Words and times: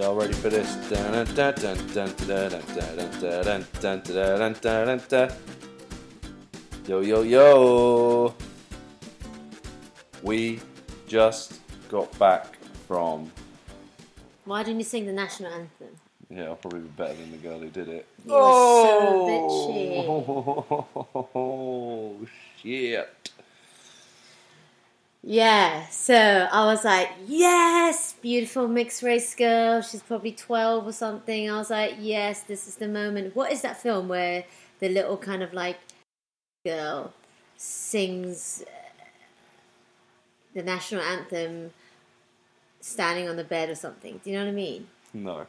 Y'all 0.00 0.14
ready 0.14 0.32
for 0.32 0.48
this? 0.48 0.66
Yo, 6.88 7.00
yo, 7.00 7.20
yo! 7.20 8.34
We 10.22 10.60
just 11.06 11.60
got 11.90 12.18
back 12.18 12.56
from. 12.88 13.30
Why 14.46 14.62
didn't 14.62 14.78
you 14.78 14.84
sing 14.84 15.04
the 15.04 15.12
national 15.12 15.52
anthem? 15.52 15.88
Yeah, 16.30 16.44
I'll 16.44 16.56
probably 16.56 16.80
be 16.80 16.88
better 16.88 17.12
than 17.16 17.32
the 17.32 17.36
girl 17.36 17.58
who 17.58 17.68
did 17.68 17.88
it. 17.90 18.06
You 18.24 18.32
oh, 18.32 19.66
so 19.98 20.16
bitchy. 21.12 21.28
oh 21.34 22.26
shit! 22.62 23.19
Yeah, 25.22 25.86
so 25.88 26.48
I 26.50 26.64
was 26.64 26.84
like, 26.84 27.10
yes, 27.26 28.14
beautiful 28.22 28.68
mixed 28.68 29.02
race 29.02 29.34
girl. 29.34 29.82
She's 29.82 30.02
probably 30.02 30.32
12 30.32 30.86
or 30.86 30.92
something. 30.92 31.50
I 31.50 31.58
was 31.58 31.68
like, 31.70 31.96
yes, 31.98 32.42
this 32.42 32.66
is 32.66 32.76
the 32.76 32.88
moment. 32.88 33.36
What 33.36 33.52
is 33.52 33.60
that 33.60 33.80
film 33.80 34.08
where 34.08 34.44
the 34.78 34.88
little 34.88 35.18
kind 35.18 35.42
of 35.42 35.52
like 35.52 35.78
girl 36.64 37.12
sings 37.58 38.64
uh, 38.66 38.70
the 40.54 40.62
national 40.62 41.02
anthem 41.02 41.72
standing 42.80 43.28
on 43.28 43.36
the 43.36 43.44
bed 43.44 43.68
or 43.68 43.74
something? 43.74 44.20
Do 44.24 44.30
you 44.30 44.38
know 44.38 44.44
what 44.44 44.52
I 44.52 44.54
mean? 44.54 44.86
No, 45.12 45.46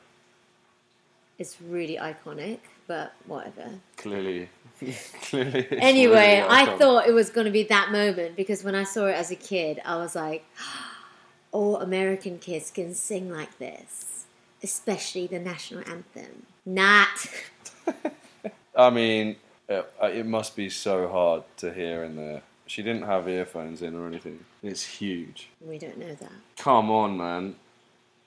It's 1.40 1.62
really 1.62 1.96
iconic, 1.98 2.60
but 2.92 3.14
whatever. 3.25 3.70
clearly. 3.95 4.50
clearly 5.22 5.66
Anyway, 5.72 6.45
I 6.45 6.75
thought 6.78 7.08
it 7.08 7.14
was 7.14 7.30
going 7.30 7.45
to 7.45 7.52
be 7.52 7.64
that 7.64 7.89
moment 7.89 8.36
because 8.36 8.66
when 8.66 8.75
I 8.75 8.84
saw 8.84 9.06
it 9.06 9.14
as 9.14 9.31
a 9.31 9.38
kid, 9.38 9.80
I 9.86 9.95
was 9.95 10.14
like, 10.14 10.44
all 11.53 11.78
American 11.78 12.38
kids 12.38 12.69
can 12.69 12.94
sing 12.94 13.31
like 13.31 13.58
this, 13.59 14.25
especially 14.62 15.25
the 15.25 15.39
national 15.39 15.89
anthem. 15.89 16.47
Not. 16.66 17.30
I 18.75 18.89
mean, 18.89 19.38
it, 19.69 19.89
it 20.02 20.25
must 20.25 20.58
be 20.58 20.69
so 20.69 21.08
hard 21.08 21.44
to 21.58 21.72
hear 21.72 22.03
in 22.03 22.17
there. 22.17 22.42
She 22.67 22.84
didn't 22.84 23.03
have 23.03 23.30
earphones 23.30 23.81
in 23.81 23.95
or 23.95 24.06
anything. 24.06 24.44
It's 24.64 24.84
huge. 24.84 25.47
We 25.62 25.78
don't 25.78 25.97
know 25.97 26.14
that. 26.14 26.31
Come 26.58 26.92
on, 26.92 27.16
man. 27.16 27.56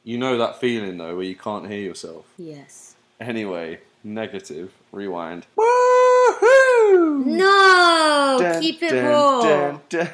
You 0.04 0.16
know 0.16 0.38
that 0.38 0.58
feeling 0.58 0.96
though, 0.96 1.16
where 1.16 1.26
you 1.26 1.36
can't 1.36 1.70
hear 1.70 1.80
yourself. 1.80 2.24
Yes. 2.38 2.94
Anyway, 3.20 3.80
negative. 4.04 4.70
Rewind. 4.92 5.46
Woohoo! 5.58 7.26
No! 7.26 8.36
Dun, 8.38 8.62
keep 8.62 8.80
it 8.82 8.90
dun, 8.90 9.04
raw. 9.06 9.42
dun, 9.42 9.80
dun. 9.88 10.08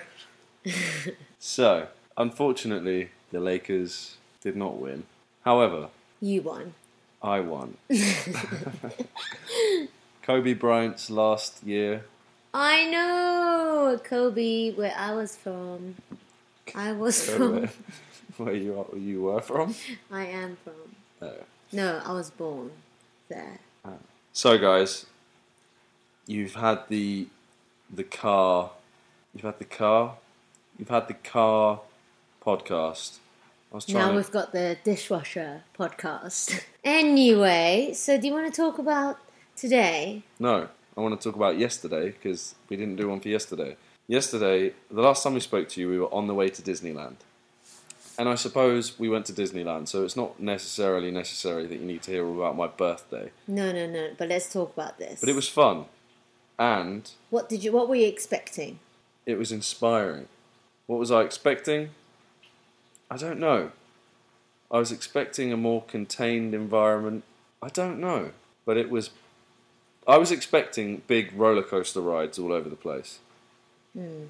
so, 1.38 1.88
unfortunately, 2.16 3.10
the 3.30 3.40
Lakers 3.40 4.16
did 4.40 4.56
not 4.56 4.78
win. 4.78 5.04
However, 5.44 5.88
You 6.20 6.40
won. 6.42 6.74
I 7.22 7.40
won. 7.40 7.76
Kobe 10.22 10.54
Bryant's 10.54 11.10
last 11.10 11.62
year 11.64 12.04
I 12.52 12.86
know! 12.90 14.00
Kobe, 14.02 14.72
where 14.72 14.92
I 14.96 15.14
was 15.14 15.36
from. 15.36 15.94
I 16.74 16.92
was 16.92 17.28
from. 17.28 17.52
where, 17.60 17.70
where 18.38 18.54
you 18.54 18.78
are, 18.80 18.96
you 18.98 19.22
were 19.22 19.40
from. 19.40 19.74
I 20.10 20.26
am 20.26 20.56
from. 20.64 20.96
Oh. 21.22 21.44
No, 21.72 22.02
I 22.04 22.12
was 22.12 22.30
born 22.30 22.70
there. 23.28 23.58
So, 24.32 24.58
guys, 24.58 25.06
you've 26.26 26.54
had 26.54 26.88
the 26.88 27.26
the 27.92 28.04
car, 28.04 28.70
you've 29.34 29.42
had 29.42 29.58
the 29.58 29.64
car, 29.64 30.14
you've 30.78 30.88
had 30.88 31.08
the 31.08 31.14
car 31.14 31.80
podcast. 32.44 33.18
I 33.72 33.74
was 33.74 33.86
trying. 33.86 33.98
Now 33.98 34.10
to- 34.10 34.16
we've 34.16 34.30
got 34.30 34.52
the 34.52 34.76
dishwasher 34.84 35.64
podcast. 35.78 36.62
anyway, 36.84 37.92
so 37.94 38.18
do 38.18 38.26
you 38.28 38.32
want 38.32 38.52
to 38.52 38.60
talk 38.62 38.78
about 38.78 39.18
today? 39.56 40.22
No, 40.38 40.68
I 40.96 41.00
want 41.00 41.20
to 41.20 41.28
talk 41.28 41.36
about 41.36 41.58
yesterday 41.58 42.10
because 42.10 42.54
we 42.68 42.76
didn't 42.76 42.96
do 42.96 43.08
one 43.08 43.20
for 43.20 43.28
yesterday. 43.28 43.76
Yesterday, 44.06 44.72
the 44.90 45.02
last 45.02 45.22
time 45.22 45.34
we 45.34 45.40
spoke 45.40 45.68
to 45.70 45.80
you, 45.80 45.88
we 45.88 45.98
were 45.98 46.12
on 46.12 46.26
the 46.26 46.34
way 46.34 46.48
to 46.48 46.62
Disneyland. 46.62 47.16
And 48.20 48.28
I 48.28 48.34
suppose 48.34 48.98
we 48.98 49.08
went 49.08 49.24
to 49.26 49.32
Disneyland, 49.32 49.88
so 49.88 50.04
it's 50.04 50.14
not 50.14 50.38
necessarily 50.38 51.10
necessary 51.10 51.64
that 51.66 51.80
you 51.80 51.86
need 51.86 52.02
to 52.02 52.10
hear 52.10 52.26
all 52.26 52.34
about 52.36 52.54
my 52.54 52.66
birthday. 52.66 53.30
No, 53.48 53.72
no, 53.72 53.86
no. 53.86 54.10
But 54.18 54.28
let's 54.28 54.52
talk 54.52 54.74
about 54.74 54.98
this. 54.98 55.20
But 55.20 55.30
it 55.30 55.34
was 55.34 55.48
fun. 55.48 55.86
And 56.58 57.10
What 57.30 57.48
did 57.48 57.64
you? 57.64 57.72
What 57.72 57.88
were 57.88 57.94
you 57.94 58.06
expecting? 58.06 58.78
it 59.24 59.38
was 59.38 59.50
inspiring. 59.50 60.28
What 60.86 60.98
was 60.98 61.10
I 61.10 61.22
expecting? 61.22 61.92
I 63.10 63.16
don't 63.16 63.40
know. 63.40 63.72
I 64.70 64.78
was 64.78 64.92
expecting 64.92 65.50
a 65.50 65.56
more 65.56 65.82
contained 65.84 66.54
environment. 66.54 67.24
I 67.62 67.70
don't 67.70 67.98
know. 67.98 68.32
But 68.66 68.76
it 68.76 68.90
was. 68.90 69.08
I 70.06 70.18
was 70.18 70.30
expecting 70.30 71.00
big 71.06 71.32
roller 71.32 71.62
coaster 71.62 72.02
rides 72.02 72.38
all 72.38 72.52
over 72.52 72.68
the 72.68 72.76
place. 72.76 73.20
Hmm. 73.96 74.24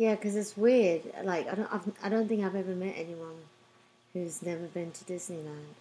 Yeah, 0.00 0.14
because 0.14 0.34
it's 0.34 0.56
weird. 0.56 1.02
Like 1.24 1.46
I 1.46 1.54
don't, 1.54 1.68
I've, 1.70 1.92
I 2.02 2.08
don't 2.08 2.26
think 2.26 2.42
I've 2.42 2.54
ever 2.54 2.74
met 2.74 2.94
anyone 2.96 3.36
who's 4.14 4.40
never 4.40 4.64
been 4.64 4.92
to 4.92 5.04
Disneyland. 5.04 5.74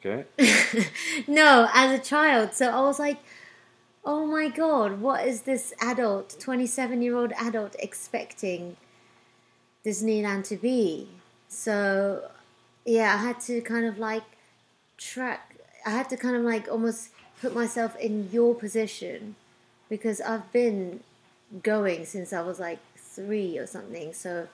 Okay. 0.00 0.24
No, 1.28 1.68
as 1.74 2.00
a 2.00 2.02
child. 2.02 2.54
So 2.54 2.70
I 2.70 2.80
was 2.80 2.98
like, 2.98 3.18
oh 4.06 4.24
my 4.24 4.48
god, 4.48 5.02
what 5.02 5.26
is 5.26 5.42
this 5.42 5.74
adult, 5.82 6.40
27 6.40 7.02
year 7.02 7.14
old 7.14 7.32
adult 7.38 7.76
expecting 7.78 8.78
Disneyland 9.84 10.44
to 10.44 10.56
be? 10.56 11.08
So, 11.46 12.30
yeah, 12.86 13.12
I 13.12 13.18
had 13.18 13.38
to 13.40 13.60
kind 13.60 13.84
of 13.84 13.98
like 13.98 14.24
track, 14.96 15.56
I 15.84 15.90
had 15.90 16.08
to 16.08 16.16
kind 16.16 16.36
of 16.36 16.42
like 16.42 16.68
almost 16.70 17.10
put 17.42 17.54
myself 17.54 17.96
in 17.96 18.30
your 18.32 18.54
position 18.54 19.34
because 19.90 20.22
I've 20.22 20.50
been 20.52 21.00
going 21.62 22.04
since 22.04 22.32
I 22.32 22.42
was 22.42 22.58
like 22.60 22.78
three 22.96 23.58
or 23.58 23.66
something. 23.66 24.12
So, 24.12 24.48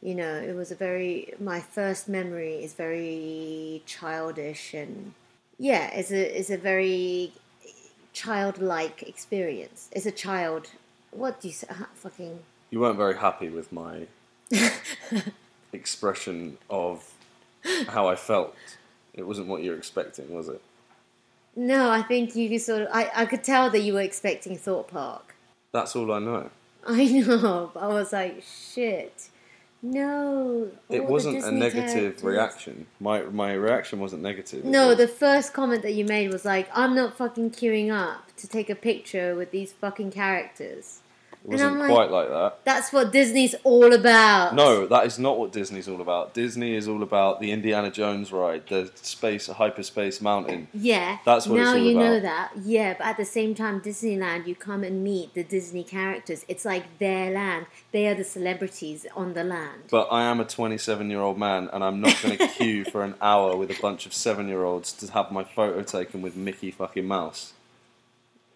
you 0.00 0.14
know, 0.14 0.34
it 0.34 0.54
was 0.54 0.70
a 0.70 0.74
very, 0.74 1.34
my 1.38 1.60
first 1.60 2.08
memory 2.08 2.62
is 2.64 2.72
very 2.74 3.82
childish 3.86 4.74
and 4.74 5.14
yeah, 5.58 5.90
it's 5.94 6.10
a 6.10 6.38
it's 6.38 6.50
a 6.50 6.56
very 6.56 7.32
childlike 8.12 9.02
experience. 9.04 9.88
It's 9.92 10.06
a 10.06 10.10
child. 10.10 10.70
What 11.10 11.40
do 11.40 11.48
you 11.48 11.54
say? 11.54 11.66
uh, 11.70 11.84
Fucking 11.94 12.40
You 12.70 12.80
weren't 12.80 12.96
very 12.96 13.16
happy 13.16 13.48
with 13.48 13.70
my 13.72 14.06
expression 15.72 16.58
of 16.68 17.12
how 17.88 18.08
I 18.08 18.16
felt. 18.16 18.56
It 19.14 19.26
wasn't 19.26 19.48
what 19.48 19.62
you 19.62 19.70
were 19.70 19.76
expecting, 19.76 20.34
was 20.34 20.48
it? 20.48 20.60
no. 21.54 21.90
I 21.90 22.02
think 22.02 22.34
you 22.34 22.58
sort 22.58 22.82
of. 22.82 22.88
I 22.92 23.10
I 23.14 23.26
could 23.26 23.44
tell 23.44 23.70
that 23.70 23.80
you 23.80 23.92
were 23.94 24.00
expecting 24.00 24.56
Thought 24.56 24.88
Park. 24.88 25.34
That's 25.72 25.96
all 25.96 26.12
I 26.12 26.18
know. 26.18 26.50
I 26.86 27.04
know. 27.06 27.70
But 27.72 27.82
I 27.82 27.86
was 27.88 28.12
like, 28.12 28.42
shit. 28.42 29.28
No. 29.82 30.70
It 30.88 31.04
wasn't 31.06 31.42
a 31.44 31.50
negative 31.50 31.92
characters. 31.92 32.22
reaction. 32.22 32.86
My 33.00 33.22
my 33.22 33.52
reaction 33.54 33.98
wasn't 33.98 34.22
negative. 34.22 34.64
No, 34.64 34.88
was- 34.88 34.98
the 34.98 35.08
first 35.08 35.52
comment 35.52 35.82
that 35.82 35.94
you 35.94 36.04
made 36.04 36.32
was 36.32 36.44
like, 36.44 36.68
"I'm 36.72 36.94
not 36.94 37.16
fucking 37.16 37.50
queuing 37.50 37.92
up 37.92 38.34
to 38.36 38.46
take 38.46 38.70
a 38.70 38.76
picture 38.76 39.34
with 39.34 39.50
these 39.50 39.72
fucking 39.72 40.12
characters." 40.12 41.00
It 41.44 41.48
wasn't 41.48 41.78
like- 41.80 41.90
quite 41.90 42.10
like 42.12 42.28
that. 42.28 42.58
That's 42.64 42.92
what 42.92 43.10
Disney's 43.10 43.56
all 43.64 43.92
about. 43.92 44.54
No, 44.54 44.86
that 44.86 45.06
is 45.06 45.18
not 45.18 45.38
what 45.40 45.50
Disney's 45.50 45.88
all 45.88 46.00
about. 46.00 46.34
Disney 46.34 46.76
is 46.76 46.86
all 46.86 47.02
about 47.02 47.40
the 47.40 47.50
Indiana 47.50 47.90
Jones 47.90 48.30
ride, 48.30 48.68
the 48.68 48.92
space 48.94 49.48
hyperspace 49.48 50.20
mountain. 50.20 50.68
Yeah. 50.72 51.18
That's 51.24 51.48
what 51.48 51.58
it's 51.58 51.64
now 51.66 51.72
all 51.72 51.78
you 51.78 51.98
know 51.98 52.20
that. 52.20 52.52
Yeah, 52.62 52.94
but 52.96 53.06
at 53.08 53.16
the 53.16 53.24
same 53.24 53.56
time, 53.56 53.80
Disneyland, 53.80 54.46
you 54.46 54.54
come 54.54 54.84
and 54.84 55.02
meet 55.02 55.34
the 55.34 55.42
Disney 55.42 55.82
characters. 55.82 56.44
It's 56.46 56.64
like 56.64 56.98
their 56.98 57.32
land. 57.32 57.66
They 57.90 58.06
are 58.06 58.14
the 58.14 58.22
celebrities 58.24 59.04
on 59.16 59.34
the 59.34 59.42
land. 59.42 59.82
But 59.90 60.08
I 60.12 60.22
am 60.22 60.38
a 60.38 60.44
27 60.44 61.10
year 61.10 61.20
old 61.20 61.38
man, 61.38 61.68
and 61.72 61.82
I'm 61.82 62.00
not 62.00 62.22
going 62.22 62.38
to 62.38 62.46
queue 62.46 62.84
for 62.84 63.02
an 63.02 63.14
hour 63.20 63.56
with 63.56 63.70
a 63.76 63.80
bunch 63.82 64.06
of 64.06 64.14
seven 64.14 64.46
year 64.46 64.62
olds 64.62 64.92
to 64.92 65.10
have 65.10 65.32
my 65.32 65.42
photo 65.42 65.82
taken 65.82 66.22
with 66.22 66.36
Mickey 66.36 66.70
fucking 66.70 67.04
Mouse. 67.06 67.52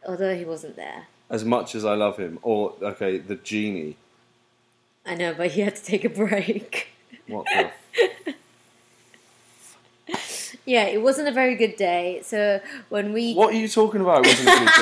Although 0.06 0.36
he 0.36 0.44
wasn't 0.44 0.76
there. 0.76 1.08
As 1.28 1.44
much 1.44 1.74
as 1.74 1.84
I 1.84 1.94
love 1.94 2.18
him, 2.18 2.38
or 2.42 2.74
okay, 2.80 3.18
the 3.18 3.34
genie. 3.34 3.96
I 5.04 5.14
know, 5.14 5.34
but 5.34 5.50
he 5.52 5.60
had 5.60 5.76
to 5.76 5.84
take 5.84 6.04
a 6.04 6.08
break. 6.08 6.88
What 7.26 7.46
the? 7.46 7.70
yeah, 10.64 10.84
it 10.84 11.02
wasn't 11.02 11.28
a 11.28 11.32
very 11.32 11.56
good 11.56 11.76
day. 11.76 12.20
So 12.24 12.60
when 12.88 13.12
we 13.12 13.34
what 13.34 13.54
are 13.54 13.56
you 13.56 13.68
talking 13.68 14.00
about? 14.00 14.26
It 14.26 14.28
wasn't 14.28 14.48
a 14.48 14.58
good 14.58 14.72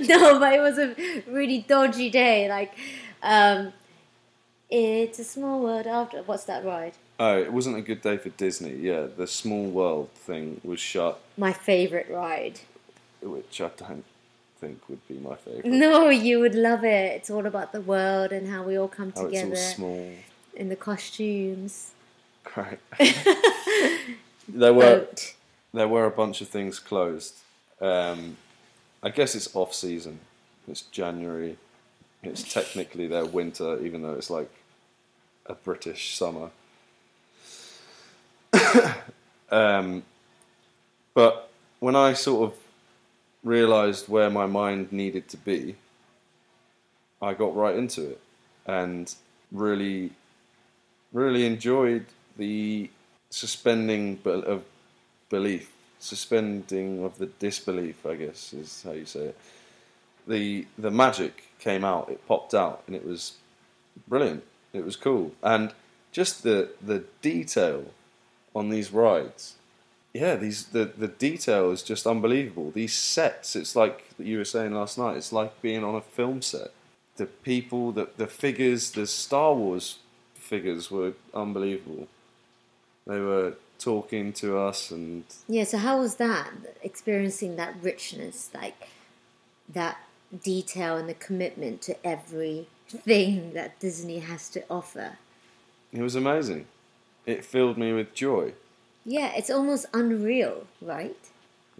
day. 0.00 0.08
no, 0.14 0.38
but 0.38 0.52
it 0.52 0.60
was 0.60 0.78
a 0.78 1.22
really 1.28 1.64
dodgy 1.66 2.10
day. 2.10 2.48
Like, 2.48 2.72
um, 3.22 3.72
it's 4.70 5.18
a 5.18 5.24
small 5.24 5.60
world 5.60 5.86
after. 5.86 6.22
What's 6.22 6.44
that 6.44 6.64
ride? 6.64 6.94
Oh, 7.18 7.38
it 7.38 7.52
wasn't 7.52 7.76
a 7.76 7.82
good 7.82 8.02
day 8.02 8.16
for 8.16 8.30
Disney. 8.30 8.74
Yeah, 8.74 9.06
the 9.16 9.28
Small 9.28 9.66
World 9.66 10.10
thing 10.10 10.60
was 10.64 10.80
shut, 10.80 11.20
My 11.36 11.52
favorite 11.52 12.08
ride. 12.10 12.58
which 13.20 13.60
I 13.60 13.70
don't 13.76 14.04
think 14.62 14.88
would 14.88 15.06
be 15.08 15.18
my 15.18 15.34
favourite. 15.34 15.66
No, 15.66 16.08
you 16.08 16.38
would 16.38 16.54
love 16.54 16.84
it. 16.84 17.16
It's 17.16 17.30
all 17.30 17.46
about 17.46 17.72
the 17.72 17.80
world 17.80 18.30
and 18.30 18.48
how 18.48 18.62
we 18.62 18.78
all 18.78 18.86
come 18.86 19.08
it's 19.08 19.20
together 19.20 19.50
all 19.50 19.56
small. 19.56 20.12
in 20.54 20.68
the 20.68 20.76
costumes. 20.76 21.90
Great. 22.44 22.78
there 24.48 24.72
were 24.72 25.00
Boat. 25.00 25.34
there 25.74 25.88
were 25.88 26.06
a 26.06 26.10
bunch 26.10 26.40
of 26.40 26.48
things 26.48 26.78
closed. 26.78 27.34
Um, 27.80 28.36
I 29.02 29.10
guess 29.10 29.34
it's 29.34 29.54
off 29.54 29.74
season. 29.74 30.20
It's 30.68 30.82
January. 30.82 31.56
It's 32.22 32.44
technically 32.52 33.08
their 33.08 33.24
winter, 33.24 33.84
even 33.84 34.02
though 34.02 34.14
it's 34.14 34.30
like 34.30 34.50
a 35.46 35.54
British 35.54 36.16
summer. 36.16 36.50
um, 39.50 40.04
but 41.14 41.50
when 41.80 41.96
I 41.96 42.12
sort 42.12 42.52
of 42.52 42.61
realised 43.42 44.08
where 44.08 44.30
my 44.30 44.46
mind 44.46 44.92
needed 44.92 45.28
to 45.28 45.36
be, 45.36 45.76
I 47.20 47.34
got 47.34 47.54
right 47.54 47.76
into 47.76 48.10
it 48.10 48.20
and 48.66 49.12
really, 49.50 50.12
really 51.12 51.46
enjoyed 51.46 52.06
the 52.36 52.90
suspending 53.30 54.18
of 54.24 54.64
belief, 55.28 55.70
suspending 55.98 57.04
of 57.04 57.18
the 57.18 57.26
disbelief. 57.26 58.04
I 58.06 58.16
guess 58.16 58.52
is 58.52 58.82
how 58.84 58.92
you 58.92 59.06
say 59.06 59.26
it. 59.26 59.38
The 60.26 60.66
the 60.78 60.90
magic 60.90 61.48
came 61.58 61.84
out. 61.84 62.08
It 62.10 62.26
popped 62.26 62.54
out, 62.54 62.82
and 62.86 62.94
it 62.94 63.04
was 63.04 63.34
brilliant. 64.08 64.44
It 64.72 64.84
was 64.84 64.96
cool, 64.96 65.32
and 65.42 65.72
just 66.12 66.42
the 66.42 66.70
the 66.80 67.04
detail 67.20 67.86
on 68.54 68.70
these 68.70 68.92
rides. 68.92 69.54
Yeah, 70.12 70.36
these 70.36 70.66
the 70.66 70.84
the 70.84 71.08
detail 71.08 71.70
is 71.70 71.82
just 71.82 72.06
unbelievable. 72.06 72.70
These 72.70 72.94
sets, 72.94 73.56
it's 73.56 73.74
like 73.74 74.04
you 74.18 74.38
were 74.38 74.44
saying 74.44 74.72
last 74.74 74.98
night. 74.98 75.16
It's 75.16 75.32
like 75.32 75.60
being 75.62 75.82
on 75.84 75.94
a 75.94 76.02
film 76.02 76.42
set. 76.42 76.70
The 77.16 77.26
people, 77.26 77.92
the 77.92 78.08
the 78.16 78.26
figures, 78.26 78.90
the 78.90 79.06
Star 79.06 79.54
Wars 79.54 79.98
figures 80.34 80.90
were 80.90 81.14
unbelievable. 81.32 82.08
They 83.06 83.20
were 83.20 83.54
talking 83.78 84.32
to 84.34 84.58
us, 84.58 84.90
and 84.90 85.24
Yeah, 85.48 85.64
so 85.64 85.78
how 85.78 86.00
was 86.00 86.16
that? 86.16 86.50
Experiencing 86.82 87.56
that 87.56 87.74
richness, 87.82 88.50
like 88.54 88.88
that 89.68 89.96
detail 90.44 90.96
and 90.96 91.08
the 91.08 91.14
commitment 91.14 91.80
to 91.82 92.06
everything 92.06 93.52
that 93.54 93.78
Disney 93.80 94.18
has 94.20 94.48
to 94.50 94.62
offer. 94.70 95.18
it 95.92 96.02
was 96.02 96.14
amazing. 96.14 96.66
It 97.26 97.44
filled 97.44 97.78
me 97.78 97.92
with 97.92 98.14
joy. 98.14 98.52
Yeah, 99.04 99.32
it's 99.36 99.50
almost 99.50 99.86
unreal, 99.92 100.66
right? 100.80 101.16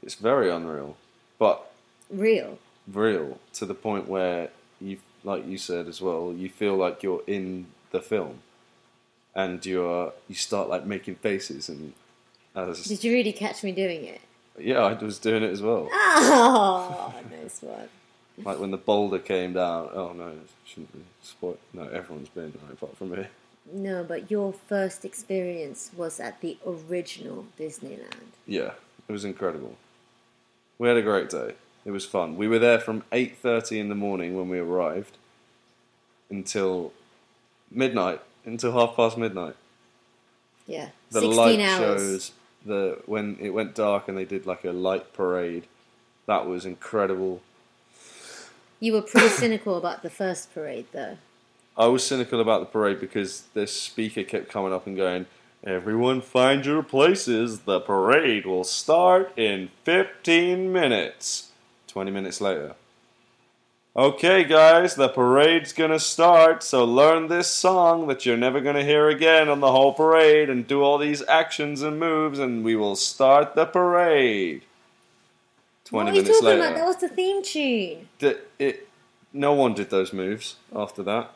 It's 0.03 0.15
very 0.17 0.51
unreal, 0.51 0.97
but 1.39 1.71
Real. 2.11 2.59
real 2.93 3.39
to 3.55 3.65
the 3.67 3.75
point 3.75 4.09
where 4.09 4.51
you, 4.81 4.99
like 5.23 5.47
you 5.47 5.57
said 5.59 5.87
as 5.87 6.01
well, 6.01 6.33
you 6.37 6.49
feel 6.49 6.75
like 6.77 7.03
you're 7.03 7.23
in 7.27 7.67
the 7.93 8.01
film, 8.01 8.41
and 9.35 9.65
you're 9.65 10.13
you 10.29 10.35
start 10.35 10.69
like 10.69 10.85
making 10.87 11.17
faces 11.17 11.69
and. 11.69 11.93
As, 12.55 12.85
Did 12.85 13.03
you 13.03 13.15
really 13.15 13.33
catch 13.33 13.63
me 13.63 13.73
doing 13.73 14.05
it? 14.05 14.21
yeah, 14.59 14.81
I 14.81 14.93
was 14.93 15.19
doing 15.19 15.43
it 15.43 15.51
as 15.51 15.63
well. 15.63 15.89
Oh, 15.91 17.15
nice 17.43 17.63
one. 17.63 17.89
Like 18.45 18.59
when 18.59 18.71
the 18.71 18.77
boulder 18.77 19.19
came 19.19 19.55
down. 19.55 19.89
Oh 19.95 20.13
no, 20.13 20.33
shouldn't 20.67 20.93
be 20.93 21.01
spoil. 21.23 21.57
No, 21.73 21.85
everyone's 21.85 22.29
been 22.29 22.53
right, 22.63 22.73
apart 22.73 22.97
from 22.99 23.11
me. 23.13 23.27
No, 23.71 24.03
but 24.03 24.31
your 24.31 24.53
first 24.53 25.05
experience 25.05 25.91
was 25.97 26.19
at 26.21 26.41
the 26.41 26.57
original 26.67 27.47
Disneyland. 27.59 28.33
Yeah, 28.47 28.73
it 29.09 29.13
was 29.13 29.25
incredible. 29.25 29.77
We 30.79 30.89
had 30.89 30.97
a 30.97 31.03
great 31.03 31.31
day. 31.31 31.55
It 31.85 31.91
was 31.91 32.05
fun. 32.05 32.37
We 32.37 32.49
were 32.49 32.59
there 32.59 32.79
from 32.81 33.05
eight 33.13 33.37
thirty 33.39 33.79
in 33.79 33.89
the 33.89 33.95
morning 33.95 34.37
when 34.37 34.49
we 34.49 34.59
arrived 34.59 35.17
until 36.31 36.93
midnight, 37.71 38.21
until 38.45 38.73
half 38.73 38.97
past 38.97 39.17
midnight. 39.19 39.55
Yeah, 40.67 40.89
The 41.11 41.21
16 41.21 41.37
light 41.37 41.61
hours. 41.61 41.79
shows, 41.79 42.33
the 42.65 42.99
when 43.07 43.37
it 43.41 43.51
went 43.51 43.75
dark 43.75 44.09
and 44.09 44.17
they 44.17 44.25
did 44.25 44.47
like 44.47 44.65
a 44.65 44.73
light 44.73 45.13
parade. 45.13 45.65
That 46.27 46.47
was 46.47 46.65
incredible. 46.65 47.43
You 48.79 48.93
were 48.95 49.03
pretty 49.03 49.29
cynical 49.43 49.77
about 49.77 50.03
the 50.03 50.11
first 50.11 50.55
parade, 50.55 50.87
though. 50.93 51.19
I 51.77 51.87
was 51.87 52.07
cynical 52.07 52.41
about 52.41 52.61
the 52.61 52.67
parade 52.67 53.01
because 53.01 53.45
this 53.55 53.73
speaker 53.73 54.25
kept 54.25 54.49
coming 54.49 54.73
up 54.73 54.87
and 54.87 54.97
going, 54.97 55.27
Everyone 55.65 56.21
find 56.21 56.67
your 56.67 56.83
places. 56.83 57.61
The 57.61 57.79
parade 57.79 58.47
will 58.47 58.65
start 58.65 59.33
in 59.39 59.71
15 59.85 60.73
minutes. 60.73 61.51
20 61.87 62.11
minutes 62.11 62.41
later. 62.41 62.75
Okay, 63.95 64.43
guys, 64.43 64.95
the 64.95 65.09
parade's 65.09 65.73
gonna 65.75 66.01
start, 66.01 66.63
so 66.63 66.83
learn 66.83 67.29
this 67.29 67.49
song 67.49 68.07
that 68.09 68.25
you're 68.25 68.39
never 68.39 68.61
gonna 68.61 68.83
hear 68.83 69.09
again 69.09 69.51
on 69.51 69.61
the 69.61 69.71
whole 69.71 69.93
parade 69.93 70.49
and 70.49 70.67
do 70.67 70.83
all 70.83 70.97
these 70.97 71.23
actions 71.29 71.83
and 71.83 72.01
moves, 72.01 72.39
and 72.39 72.65
we 72.65 72.75
will 72.75 72.97
start 72.97 73.55
the 73.55 73.67
parade. 73.67 74.63
20 75.85 76.05
what 76.05 76.15
are 76.15 76.17
you 76.17 76.27
talking 76.27 76.45
later. 76.47 76.61
about? 76.61 76.75
That 76.75 76.87
was 76.87 76.97
the 76.97 77.09
theme 77.09 77.43
tune. 77.43 78.09
The- 78.19 78.41
it, 78.59 78.89
no 79.33 79.53
one 79.53 79.75
did 79.75 79.91
those 79.91 80.13
moves 80.13 80.57
after 80.75 81.03
that. 81.03 81.33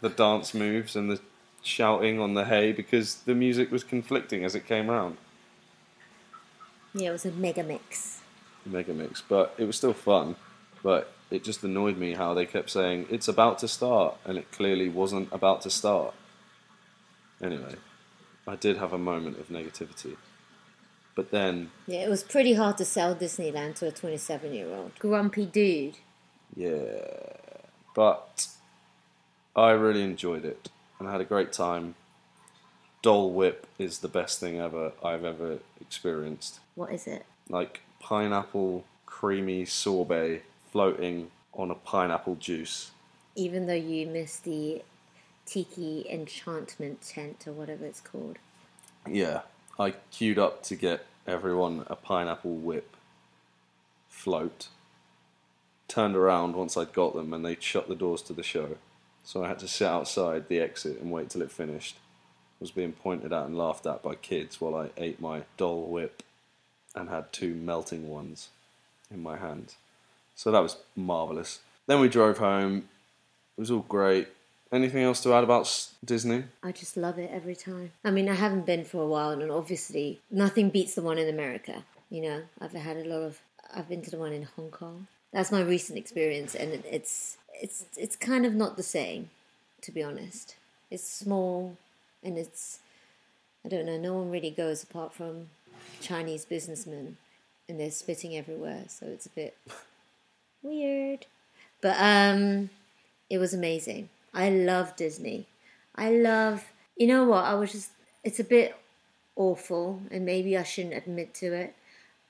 The 0.00 0.08
dance 0.08 0.54
moves 0.54 0.94
and 0.96 1.10
the 1.10 1.20
shouting 1.62 2.20
on 2.20 2.34
the 2.34 2.44
hay 2.44 2.72
because 2.72 3.16
the 3.16 3.34
music 3.34 3.70
was 3.72 3.82
conflicting 3.82 4.44
as 4.44 4.54
it 4.54 4.66
came 4.66 4.88
round. 4.88 5.16
Yeah, 6.94 7.10
it 7.10 7.12
was 7.12 7.26
a 7.26 7.32
mega 7.32 7.62
mix. 7.62 8.20
Mega 8.64 8.94
mix, 8.94 9.22
but 9.22 9.54
it 9.58 9.64
was 9.64 9.76
still 9.76 9.92
fun. 9.92 10.36
But 10.82 11.12
it 11.30 11.44
just 11.44 11.62
annoyed 11.64 11.98
me 11.98 12.14
how 12.14 12.34
they 12.34 12.46
kept 12.46 12.70
saying 12.70 13.06
it's 13.10 13.28
about 13.28 13.58
to 13.60 13.68
start, 13.68 14.16
and 14.24 14.38
it 14.38 14.50
clearly 14.52 14.88
wasn't 14.88 15.28
about 15.32 15.62
to 15.62 15.70
start. 15.70 16.14
Anyway, 17.42 17.74
I 18.46 18.56
did 18.56 18.78
have 18.78 18.92
a 18.92 18.98
moment 18.98 19.38
of 19.38 19.48
negativity, 19.48 20.16
but 21.14 21.30
then 21.30 21.70
Yeah, 21.86 22.04
it 22.04 22.08
was 22.08 22.22
pretty 22.22 22.54
hard 22.54 22.78
to 22.78 22.84
sell 22.84 23.14
Disneyland 23.14 23.74
to 23.76 23.88
a 23.88 23.92
27 23.92 24.54
year 24.54 24.68
old. 24.68 24.92
Grumpy 24.98 25.44
dude. 25.46 25.98
Yeah, 26.54 27.02
but 27.94 28.46
I 29.56 29.70
really 29.70 30.02
enjoyed 30.02 30.44
it 30.44 30.68
and 30.98 31.08
I 31.08 31.12
had 31.12 31.22
a 31.22 31.24
great 31.24 31.52
time. 31.52 31.94
Dole 33.00 33.32
Whip 33.32 33.66
is 33.78 34.00
the 34.00 34.08
best 34.08 34.38
thing 34.38 34.60
ever 34.60 34.92
I've 35.02 35.24
ever 35.24 35.60
experienced. 35.80 36.60
What 36.74 36.92
is 36.92 37.06
it? 37.06 37.24
Like 37.48 37.80
pineapple 37.98 38.84
creamy 39.06 39.64
sorbet 39.64 40.42
floating 40.70 41.30
on 41.54 41.70
a 41.70 41.74
pineapple 41.74 42.34
juice. 42.34 42.90
Even 43.34 43.66
though 43.66 43.72
you 43.72 44.06
missed 44.06 44.44
the 44.44 44.82
Tiki 45.46 46.04
Enchantment 46.10 47.00
tent 47.00 47.44
or 47.46 47.52
whatever 47.52 47.86
it's 47.86 48.00
called. 48.00 48.36
Yeah, 49.08 49.42
I 49.78 49.94
queued 50.10 50.38
up 50.38 50.62
to 50.64 50.74
get 50.74 51.06
everyone 51.26 51.86
a 51.86 51.96
pineapple 51.96 52.56
whip 52.56 52.94
float. 54.08 54.68
Turned 55.88 56.16
around 56.16 56.56
once 56.56 56.76
I'd 56.76 56.92
got 56.92 57.14
them 57.14 57.32
and 57.32 57.44
they'd 57.44 57.62
shut 57.62 57.88
the 57.88 57.94
doors 57.94 58.20
to 58.22 58.32
the 58.32 58.42
show. 58.42 58.76
So 59.26 59.42
I 59.42 59.48
had 59.48 59.58
to 59.58 59.68
sit 59.68 59.88
outside 59.88 60.46
the 60.46 60.60
exit 60.60 61.00
and 61.00 61.10
wait 61.10 61.30
till 61.30 61.42
it 61.42 61.50
finished. 61.50 61.96
was 62.60 62.70
being 62.70 62.92
pointed 62.92 63.32
at 63.32 63.44
and 63.44 63.58
laughed 63.58 63.84
at 63.84 64.00
by 64.00 64.14
kids 64.14 64.60
while 64.60 64.76
I 64.76 64.90
ate 64.96 65.20
my 65.20 65.42
Dole 65.56 65.88
Whip 65.88 66.22
and 66.94 67.08
had 67.08 67.32
two 67.32 67.52
melting 67.52 68.08
ones 68.08 68.50
in 69.10 69.20
my 69.24 69.36
hand. 69.36 69.74
So 70.36 70.52
that 70.52 70.62
was 70.62 70.76
marvellous. 70.94 71.58
Then 71.88 71.98
we 71.98 72.08
drove 72.08 72.38
home 72.38 72.88
It 73.56 73.60
was 73.60 73.70
all 73.70 73.84
great. 73.88 74.28
Anything 74.70 75.02
else 75.02 75.22
to 75.24 75.34
add 75.34 75.42
about 75.42 75.90
Disney? 76.04 76.44
I 76.62 76.70
just 76.70 76.96
love 76.96 77.18
it 77.18 77.30
every 77.32 77.56
time. 77.56 77.92
I 78.04 78.12
mean, 78.12 78.28
I 78.28 78.34
haven't 78.34 78.64
been 78.64 78.84
for 78.84 79.02
a 79.02 79.06
while, 79.06 79.30
and 79.30 79.50
obviously, 79.50 80.20
nothing 80.30 80.70
beats 80.70 80.94
the 80.94 81.02
one 81.02 81.18
in 81.18 81.28
America. 81.28 81.84
You 82.10 82.22
know, 82.22 82.42
I've 82.60 82.72
had 82.72 82.96
a 82.96 83.04
lot 83.04 83.22
of. 83.22 83.40
I've 83.74 83.88
been 83.88 84.02
to 84.02 84.10
the 84.10 84.18
one 84.18 84.32
in 84.32 84.44
Hong 84.54 84.70
Kong. 84.70 85.08
That's 85.32 85.50
my 85.50 85.62
recent 85.62 85.98
experience, 85.98 86.54
and 86.54 86.84
it's 86.84 87.38
it's 87.60 87.84
it's 87.96 88.16
kind 88.16 88.46
of 88.46 88.54
not 88.54 88.76
the 88.76 88.82
same, 88.82 89.30
to 89.82 89.92
be 89.92 90.02
honest. 90.02 90.56
It's 90.90 91.08
small, 91.08 91.76
and 92.22 92.38
it's 92.38 92.80
I 93.64 93.68
don't 93.68 93.86
know. 93.86 93.98
No 93.98 94.14
one 94.14 94.30
really 94.30 94.50
goes 94.50 94.82
apart 94.82 95.12
from 95.12 95.48
Chinese 96.00 96.44
businessmen, 96.44 97.16
and 97.68 97.80
they're 97.80 97.90
spitting 97.90 98.36
everywhere, 98.36 98.84
so 98.88 99.06
it's 99.06 99.26
a 99.26 99.30
bit 99.30 99.56
weird. 100.62 101.26
But 101.80 101.96
um, 101.98 102.70
it 103.28 103.38
was 103.38 103.52
amazing. 103.52 104.08
I 104.32 104.50
love 104.50 104.96
Disney. 104.96 105.46
I 105.94 106.10
love, 106.10 106.64
you 106.96 107.06
know 107.06 107.24
what? 107.24 107.44
I 107.44 107.54
was 107.54 107.72
just, 107.72 107.90
it's 108.22 108.38
a 108.38 108.44
bit 108.44 108.76
awful, 109.34 110.02
and 110.10 110.24
maybe 110.26 110.56
I 110.56 110.62
shouldn't 110.62 110.94
admit 110.94 111.34
to 111.34 111.52
it, 111.54 111.74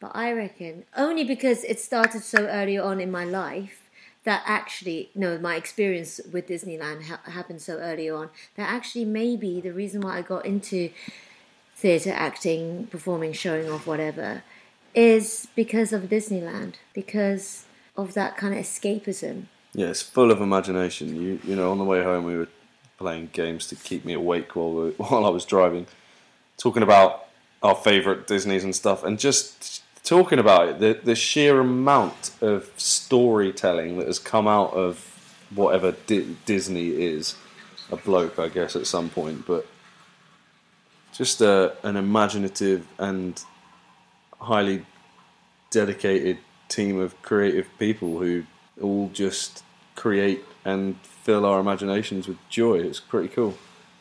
but 0.00 0.12
I 0.14 0.32
reckon 0.32 0.84
only 0.96 1.24
because 1.24 1.64
it 1.64 1.80
started 1.80 2.22
so 2.22 2.46
early 2.46 2.78
on 2.78 3.00
in 3.00 3.10
my 3.10 3.24
life 3.24 3.85
that 4.26 4.42
actually, 4.44 5.08
no, 5.14 5.38
my 5.38 5.54
experience 5.54 6.20
with 6.32 6.48
Disneyland 6.48 7.04
ha- 7.04 7.20
happened 7.30 7.62
so 7.62 7.78
early 7.78 8.10
on 8.10 8.28
that 8.56 8.68
actually 8.68 9.04
maybe 9.04 9.60
the 9.60 9.72
reason 9.72 10.00
why 10.00 10.18
I 10.18 10.22
got 10.22 10.44
into 10.44 10.90
theatre, 11.76 12.10
acting, 12.10 12.88
performing, 12.88 13.32
showing 13.32 13.70
off, 13.70 13.86
whatever, 13.86 14.42
is 14.96 15.46
because 15.54 15.92
of 15.92 16.02
Disneyland, 16.04 16.74
because 16.92 17.66
of 17.96 18.14
that 18.14 18.36
kind 18.36 18.52
of 18.52 18.60
escapism. 18.60 19.44
Yeah, 19.72 19.86
it's 19.86 20.02
full 20.02 20.32
of 20.32 20.40
imagination. 20.40 21.14
You 21.14 21.38
you 21.44 21.54
know, 21.54 21.70
on 21.70 21.78
the 21.78 21.84
way 21.84 22.02
home 22.02 22.24
we 22.24 22.36
were 22.36 22.48
playing 22.98 23.30
games 23.32 23.68
to 23.68 23.76
keep 23.76 24.04
me 24.04 24.12
awake 24.12 24.56
while 24.56 24.72
we, 24.72 24.90
while 24.96 25.24
I 25.24 25.28
was 25.28 25.44
driving, 25.44 25.86
talking 26.56 26.82
about 26.82 27.26
our 27.62 27.76
favourite 27.76 28.26
Disney's 28.26 28.64
and 28.64 28.74
stuff, 28.74 29.04
and 29.04 29.20
just 29.20 29.84
talking 30.06 30.38
about 30.38 30.68
it. 30.68 30.78
The 30.78 31.00
the 31.04 31.14
sheer 31.14 31.60
amount 31.60 32.30
of 32.40 32.70
storytelling 32.78 33.98
that 33.98 34.06
has 34.06 34.18
come 34.18 34.48
out 34.48 34.72
of 34.72 35.12
whatever 35.54 35.92
Di- 36.06 36.36
Disney 36.46 36.88
is, 36.88 37.36
a 37.90 37.96
bloke, 37.96 38.38
I 38.38 38.48
guess, 38.48 38.74
at 38.74 38.86
some 38.86 39.10
point, 39.10 39.46
but 39.46 39.66
just 41.12 41.40
a, 41.40 41.76
an 41.82 41.96
imaginative 41.96 42.86
and 42.98 43.42
highly 44.40 44.86
dedicated 45.70 46.38
team 46.68 46.98
of 47.00 47.20
creative 47.22 47.68
people 47.78 48.18
who 48.18 48.44
all 48.80 49.08
just 49.12 49.62
create 49.94 50.44
and 50.64 50.98
fill 51.00 51.46
our 51.46 51.60
imaginations 51.60 52.28
with 52.28 52.36
joy. 52.48 52.78
It's 52.78 53.00
pretty 53.00 53.28
cool. 53.28 53.56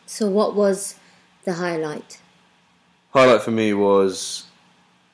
So, 0.05 0.29
what 0.29 0.55
was 0.55 0.95
the 1.43 1.53
highlight? 1.53 2.19
Highlight 3.12 3.41
for 3.41 3.51
me 3.51 3.74
was 3.74 4.45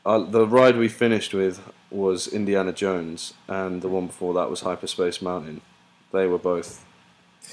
uh, 0.06 0.20
the 0.20 0.48
ride 0.48 0.78
we 0.78 0.88
finished 0.88 1.34
with 1.34 1.62
was 1.90 2.28
Indiana 2.28 2.72
Jones, 2.74 3.34
and 3.48 3.82
the 3.82 3.90
one 3.90 4.08
before 4.08 4.34
that 4.36 4.50
was 4.50 4.62
Hyperspace 4.62 5.22
Mountain. 5.22 5.62
They 6.12 6.28
were 6.28 6.38
both 6.38 6.86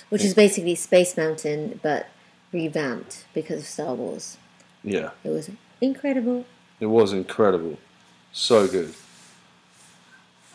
Which 0.08 0.24
is 0.24 0.34
basically 0.34 0.74
Space 0.74 1.16
Mountain, 1.16 1.80
but 1.82 2.08
revamped 2.52 3.24
because 3.34 3.60
of 3.60 3.66
Star 3.66 3.94
Wars. 3.94 4.36
yeah. 4.82 5.10
It 5.24 5.30
was 5.30 5.50
incredible. 5.80 6.44
It 6.80 6.86
was 6.86 7.12
incredible, 7.12 7.78
so 8.32 8.66
good, 8.68 8.94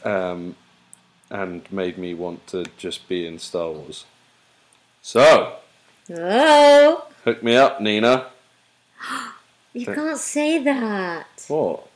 um, 0.06 0.56
and 1.30 1.70
made 1.72 1.98
me 1.98 2.14
want 2.14 2.48
to 2.48 2.66
just 2.78 3.08
be 3.10 3.28
in 3.28 3.40
Star 3.40 3.70
Wars. 3.72 4.06
So 5.02 5.58
Oh, 6.10 7.08
hook 7.26 7.44
me 7.44 7.56
up, 7.58 7.82
Nina. 7.82 8.28
you 9.74 9.86
can't 9.86 10.18
say 10.18 10.64
that. 10.64 11.46
What? 11.48 11.88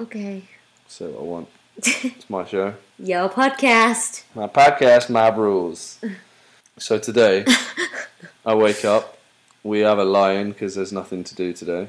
Okay. 0.00 0.42
Say 0.86 1.06
what 1.06 1.20
I 1.20 1.22
want. 1.24 1.48
It's 1.78 2.28
my 2.28 2.44
show. 2.44 2.74
Yo, 2.98 3.28
podcast. 3.28 4.24
My 4.34 4.48
podcast, 4.48 5.08
my 5.10 5.28
rules. 5.28 6.00
So 6.78 6.98
today, 6.98 7.44
I 8.46 8.54
wake 8.54 8.84
up. 8.84 9.18
We 9.62 9.80
have 9.80 9.98
a 9.98 10.04
lion 10.04 10.50
because 10.50 10.74
there's 10.74 10.92
nothing 10.92 11.22
to 11.24 11.34
do 11.34 11.52
today. 11.52 11.88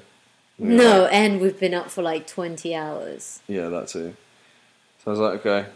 We 0.59 0.67
No, 0.69 1.05
and 1.05 1.39
we've 1.41 1.59
been 1.59 1.73
up 1.73 1.89
for 1.89 2.01
like 2.03 2.27
20 2.27 2.75
hours. 2.75 3.39
yeah, 3.47 3.69
that 3.69 3.87
too. 3.87 4.15
So 5.03 5.07
I 5.07 5.09
was 5.11 5.19
like, 5.19 5.39
okay, 5.45 5.69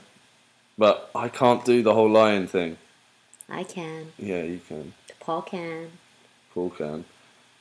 but 0.77 1.09
I 1.15 1.29
can't 1.29 1.63
do 1.65 1.81
the 1.81 1.93
whole 1.93 2.09
lion 2.09 2.45
thing. 2.47 2.77
I 3.49 3.63
can. 3.63 4.11
Yeah, 4.19 4.43
you 4.43 4.59
can. 4.67 4.93
Paul 5.19 5.41
can. 5.43 5.91
Paul 6.53 6.69
can. 6.71 7.05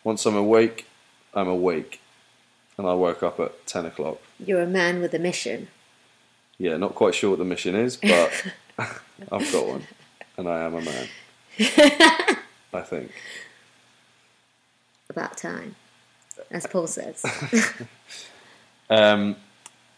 Once 0.04 0.26
I'm 0.26 0.36
awake, 0.36 0.86
I'm 1.34 1.48
awake, 1.48 2.00
and 2.76 2.86
I 2.86 2.94
woke 2.94 3.22
up 3.22 3.40
at 3.40 3.66
ten 3.66 3.86
o'clock. 3.86 4.18
You're 4.38 4.62
a 4.62 4.66
man 4.66 5.00
with 5.00 5.14
a 5.14 5.18
mission. 5.18 5.68
Yeah, 6.58 6.76
not 6.76 6.94
quite 6.94 7.14
sure 7.14 7.30
what 7.30 7.38
the 7.38 7.44
mission 7.44 7.74
is, 7.74 7.96
but 7.96 8.46
I've 8.78 9.52
got 9.52 9.66
one, 9.66 9.86
and 10.36 10.48
I 10.48 10.60
am 10.60 10.74
a 10.74 10.80
man. 10.80 11.08
I 12.74 12.80
think. 12.82 13.12
About 15.10 15.36
time. 15.36 15.76
As 16.50 16.66
Paul 16.66 16.86
says. 16.86 17.24
Um, 18.90 19.36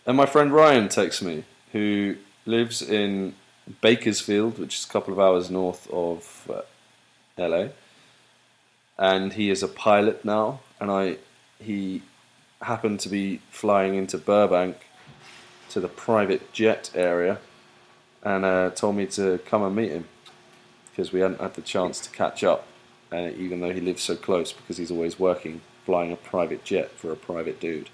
and 0.06 0.16
my 0.16 0.26
friend 0.26 0.52
Ryan 0.52 0.88
texts 0.88 1.20
me, 1.20 1.42
who 1.72 2.16
lives 2.46 2.80
in 2.80 3.34
Bakersfield, 3.80 4.58
which 4.60 4.76
is 4.78 4.84
a 4.84 4.88
couple 4.88 5.12
of 5.12 5.18
hours 5.18 5.50
north 5.50 5.90
of 5.90 6.48
uh, 6.48 6.62
LA, 7.36 7.68
and 8.98 9.32
he 9.32 9.50
is 9.50 9.62
a 9.62 9.68
pilot 9.68 10.24
now. 10.24 10.60
And 10.80 10.90
I, 10.90 11.16
he 11.58 12.02
happened 12.62 13.00
to 13.00 13.08
be 13.08 13.40
flying 13.50 13.94
into 13.94 14.18
Burbank 14.18 14.76
to 15.70 15.80
the 15.80 15.88
private 15.88 16.52
jet 16.52 16.90
area, 16.94 17.38
and 18.22 18.44
uh, 18.44 18.70
told 18.70 18.96
me 18.96 19.06
to 19.06 19.38
come 19.46 19.62
and 19.62 19.74
meet 19.74 19.90
him 19.90 20.06
because 20.90 21.12
we 21.12 21.20
hadn't 21.20 21.40
had 21.40 21.54
the 21.54 21.62
chance 21.62 22.00
to 22.00 22.10
catch 22.10 22.44
up. 22.44 22.66
And 23.10 23.34
even 23.36 23.60
though 23.60 23.72
he 23.72 23.80
lives 23.80 24.02
so 24.02 24.16
close, 24.16 24.52
because 24.52 24.76
he's 24.76 24.90
always 24.90 25.18
working 25.18 25.60
flying 25.84 26.12
a 26.12 26.16
private 26.16 26.64
jet 26.64 26.90
for 26.90 27.12
a 27.12 27.16
private 27.16 27.60
dude. 27.60 27.90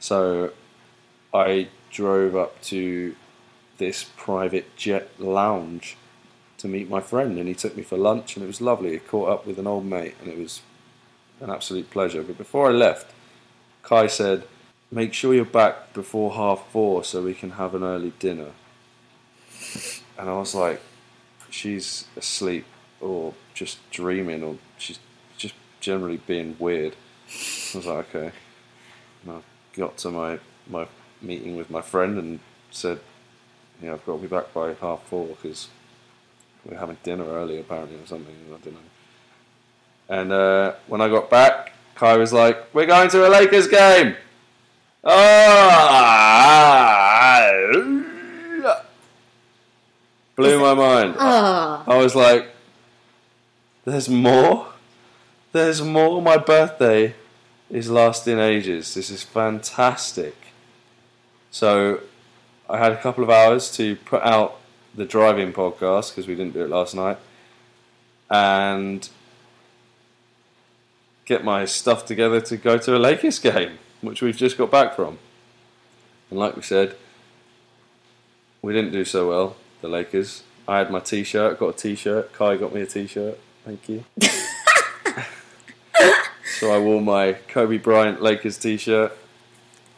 So 0.00 0.52
I 1.32 1.68
drove 1.90 2.34
up 2.34 2.60
to 2.62 3.14
this 3.78 4.04
private 4.16 4.74
jet 4.76 5.08
lounge 5.18 5.96
to 6.58 6.68
meet 6.68 6.88
my 6.88 7.00
friend, 7.00 7.38
and 7.38 7.48
he 7.48 7.54
took 7.54 7.76
me 7.76 7.82
for 7.82 7.96
lunch, 7.98 8.36
and 8.36 8.44
it 8.44 8.46
was 8.46 8.60
lovely. 8.60 8.96
I 8.96 8.98
caught 8.98 9.28
up 9.28 9.46
with 9.46 9.58
an 9.58 9.66
old 9.66 9.84
mate, 9.84 10.14
and 10.20 10.30
it 10.30 10.38
was 10.38 10.62
an 11.40 11.50
absolute 11.50 11.90
pleasure. 11.90 12.22
But 12.22 12.38
before 12.38 12.68
I 12.68 12.72
left, 12.72 13.12
Kae 13.84 14.10
said, 14.10 14.44
Make 14.90 15.14
sure 15.14 15.34
you're 15.34 15.44
back 15.44 15.92
before 15.92 16.34
half 16.34 16.70
four 16.70 17.02
so 17.02 17.22
we 17.22 17.34
can 17.34 17.50
have 17.50 17.74
an 17.74 17.82
early 17.82 18.12
dinner. 18.20 18.52
And 20.16 20.30
I 20.30 20.38
was 20.38 20.54
like, 20.54 20.80
She's 21.50 22.06
asleep, 22.16 22.66
or 23.00 23.34
just 23.54 23.78
dreaming, 23.90 24.42
or 24.42 24.56
she's 24.78 24.98
just 25.36 25.54
generally 25.80 26.20
being 26.26 26.56
weird. 26.58 26.94
I 27.74 27.78
was 27.78 27.86
like, 27.86 28.14
Okay. 28.14 28.32
And 29.24 29.32
I 29.32 29.40
got 29.76 29.98
to 29.98 30.10
my, 30.10 30.38
my 30.68 30.86
meeting 31.20 31.56
with 31.56 31.70
my 31.70 31.82
friend 31.82 32.18
and 32.18 32.40
said, 32.70 33.00
yeah, 33.82 33.92
I've 33.92 34.06
got 34.06 34.16
to 34.16 34.22
be 34.22 34.28
back 34.28 34.52
by 34.54 34.74
half 34.74 35.02
four 35.04 35.26
because 35.26 35.68
we're 36.68 36.78
having 36.78 36.96
dinner 37.02 37.24
early 37.24 37.60
apparently 37.60 37.96
or 37.96 38.06
something. 38.06 38.34
I 38.46 38.50
don't 38.50 38.74
know. 38.74 38.80
And 40.08 40.32
uh, 40.32 40.74
when 40.86 41.00
I 41.00 41.08
got 41.08 41.30
back, 41.30 41.72
Kae 41.96 42.18
was 42.18 42.32
like, 42.32 42.74
"We're 42.74 42.86
going 42.86 43.08
to 43.10 43.26
a 43.26 43.30
Lakers 43.30 43.68
game." 43.68 44.16
Ah! 45.04 46.16
Blew 50.36 50.60
my 50.60 50.74
mind. 50.74 51.16
Oh, 51.18 51.84
I 51.86 51.96
was 51.96 52.14
like, 52.14 52.48
"There's 53.84 54.08
more. 54.08 54.66
There's 55.52 55.80
more. 55.80 56.20
My 56.20 56.36
birthday 56.36 57.14
is 57.70 57.88
lasting 57.90 58.38
ages. 58.38 58.94
This 58.94 59.08
is 59.10 59.22
fantastic." 59.22 60.36
So 61.50 62.00
I 62.68 62.78
had 62.78 62.92
a 62.92 63.00
couple 63.00 63.24
of 63.24 63.30
hours 63.30 63.70
to 63.76 63.96
put 63.96 64.22
out 64.22 64.60
the 64.96 65.04
driving 65.04 65.52
podcast 65.52 66.10
because 66.10 66.26
we 66.26 66.34
didn't 66.34 66.54
do 66.54 66.64
it 66.64 66.70
last 66.70 66.94
night, 66.94 67.18
and 68.30 69.08
get 71.24 71.44
my 71.44 71.64
stuff 71.64 72.06
together 72.06 72.40
to 72.40 72.56
go 72.56 72.78
to 72.78 72.96
a 72.96 72.98
Lakers 72.98 73.38
game, 73.38 73.78
which 74.00 74.22
we've 74.22 74.36
just 74.36 74.56
got 74.56 74.70
back 74.70 74.96
from. 74.96 75.18
And 76.30 76.38
like 76.38 76.56
we 76.56 76.62
said, 76.62 76.96
we 78.62 78.72
didn't 78.72 78.92
do 78.92 79.04
so 79.04 79.28
well. 79.28 79.56
The 79.82 79.88
Lakers. 79.88 80.42
I 80.66 80.78
had 80.78 80.90
my 80.90 81.00
T-shirt. 81.00 81.58
Got 81.58 81.68
a 81.68 81.78
T-shirt. 81.78 82.32
Kae 82.32 82.58
got 82.58 82.74
me 82.74 82.80
a 82.80 82.86
T-shirt. 82.86 83.38
Thank 83.64 83.88
you. 83.88 84.04
so 86.58 86.72
I 86.72 86.78
wore 86.78 87.00
my 87.00 87.34
Kobe 87.48 87.78
Bryant 87.78 88.22
Lakers 88.22 88.58
T-shirt. 88.58 89.16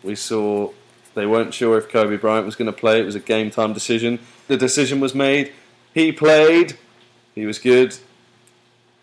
We 0.02 0.14
saw 0.14 0.72
they 1.14 1.26
weren't 1.26 1.54
sure 1.54 1.78
if 1.78 1.88
Kobe 1.88 2.16
Bryant 2.16 2.46
was 2.46 2.56
going 2.56 2.66
to 2.66 2.72
play. 2.72 3.00
It 3.00 3.04
was 3.04 3.14
a 3.14 3.20
game 3.20 3.50
time 3.50 3.72
decision. 3.72 4.18
The 4.48 4.56
decision 4.56 4.98
was 4.98 5.14
made. 5.14 5.52
He 5.94 6.10
played. 6.10 6.76
He 7.34 7.46
was 7.46 7.58
good. 7.58 7.96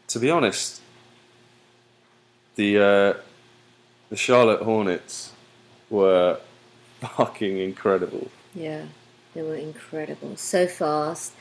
To 0.07 0.19
be 0.19 0.29
honest, 0.29 0.81
the 2.55 2.77
uh, 2.77 3.13
the 4.09 4.15
Charlotte 4.15 4.61
Hornets 4.61 5.31
were 5.89 6.39
fucking 6.99 7.57
incredible. 7.57 8.29
Yeah, 8.53 8.85
they 9.33 9.41
were 9.41 9.55
incredible, 9.55 10.35
so 10.37 10.67
fast, 10.67 11.33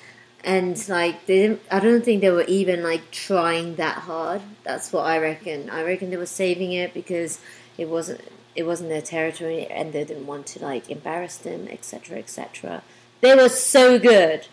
and 0.42 0.76
like 0.88 1.26
they 1.26 1.38
didn't, 1.38 1.62
I 1.70 1.80
don't 1.80 2.04
think 2.04 2.20
they 2.20 2.30
were 2.30 2.44
even 2.44 2.82
like 2.82 3.10
trying 3.10 3.76
that 3.76 3.98
hard. 3.98 4.42
That's 4.64 4.92
what 4.92 5.06
I 5.06 5.18
reckon. 5.18 5.70
I 5.70 5.82
reckon 5.82 6.10
they 6.10 6.16
were 6.16 6.26
saving 6.26 6.72
it 6.72 6.92
because 6.92 7.38
it 7.78 7.88
wasn't 7.88 8.20
it 8.54 8.64
wasn't 8.64 8.90
their 8.90 9.02
territory, 9.02 9.66
and 9.66 9.92
they 9.92 10.04
didn't 10.04 10.26
want 10.26 10.46
to 10.48 10.62
like 10.62 10.90
embarrass 10.90 11.36
them, 11.38 11.68
etc., 11.68 12.18
etc. 12.18 12.82
They 13.24 13.34
were 13.34 13.48
so 13.48 13.98
good. 13.98 14.48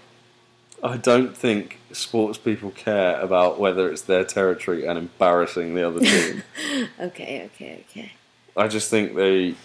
I 0.81 0.95
don't 0.95 1.35
think 1.35 1.77
sports 1.91 2.37
people 2.37 2.71
care 2.71 3.19
about 3.19 3.59
whether 3.59 3.91
it's 3.91 4.03
their 4.03 4.23
territory 4.23 4.87
and 4.87 4.97
embarrassing 4.97 5.75
the 5.75 5.85
other 5.85 5.99
team. 5.99 6.43
Okay, 6.97 7.43
okay, 7.47 7.83
okay. 7.89 8.13
I 8.55 8.69
just 8.69 8.89
think 8.89 9.15
they 9.15 9.55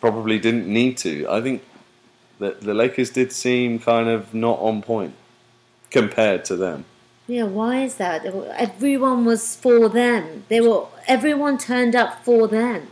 probably 0.00 0.38
didn't 0.38 0.66
need 0.66 0.96
to. 0.98 1.28
I 1.28 1.42
think 1.42 1.62
that 2.38 2.62
the 2.62 2.72
Lakers 2.72 3.10
did 3.10 3.32
seem 3.32 3.78
kind 3.80 4.08
of 4.08 4.32
not 4.32 4.58
on 4.60 4.80
point 4.80 5.14
compared 5.90 6.46
to 6.46 6.56
them. 6.56 6.86
Yeah, 7.26 7.44
why 7.44 7.82
is 7.82 7.96
that? 7.96 8.24
Everyone 8.24 9.26
was 9.26 9.56
for 9.56 9.90
them. 9.90 10.44
They 10.48 10.62
were 10.62 10.86
everyone 11.06 11.58
turned 11.58 11.94
up 11.94 12.24
for 12.24 12.48
them. 12.48 12.88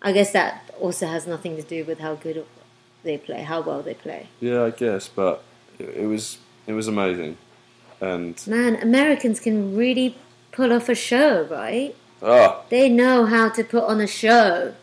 I 0.00 0.12
guess 0.12 0.30
that 0.30 0.70
also 0.80 1.08
has 1.08 1.26
nothing 1.26 1.56
to 1.56 1.62
do 1.62 1.84
with 1.84 1.98
how 1.98 2.14
good 2.14 2.46
they 3.04 3.18
play, 3.18 3.42
how 3.42 3.60
well 3.60 3.82
they 3.82 3.94
play. 3.94 4.26
Yeah, 4.40 4.64
I 4.64 4.70
guess, 4.70 5.08
but 5.08 5.42
it, 5.78 6.06
was 6.06 6.38
it 6.66 6.72
was 6.72 6.88
amazing, 6.88 7.36
and 8.00 8.44
Man, 8.46 8.76
Americans 8.76 9.38
can 9.40 9.76
really 9.76 10.16
pull 10.52 10.72
off 10.72 10.88
a 10.88 10.94
show, 10.94 11.42
right? 11.44 11.94
ah, 12.22 12.62
They 12.70 12.88
know 12.88 13.26
how 13.26 13.48
to 13.50 13.62
put 13.64 13.84
on 13.84 14.00
a 14.00 14.06
show. 14.06 14.74